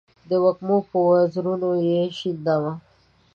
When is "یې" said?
1.87-2.01